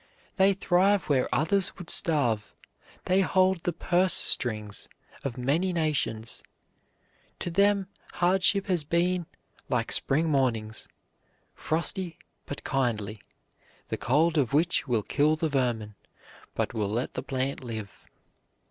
They 0.37 0.53
thrive 0.53 1.09
where 1.09 1.29
others 1.31 1.77
would 1.77 1.91
starve. 1.91 2.55
They 3.05 3.21
hold 3.21 3.59
the 3.59 3.71
purse 3.71 4.15
strings 4.15 4.89
of 5.23 5.37
many 5.37 5.71
nations. 5.71 6.41
To 7.37 7.51
them 7.51 7.85
hardship 8.13 8.65
has 8.65 8.83
been 8.83 9.27
"like 9.69 9.91
spring 9.91 10.27
mornings, 10.27 10.87
frosty 11.53 12.17
but 12.47 12.63
kindly, 12.63 13.21
the 13.89 13.97
cold 13.97 14.39
of 14.39 14.53
which 14.53 14.87
will 14.87 15.03
kill 15.03 15.35
the 15.35 15.49
vermin, 15.49 15.93
but 16.55 16.73
will 16.73 16.89
let 16.89 17.13
the 17.13 17.21
plant 17.21 17.63
live." 17.63 18.07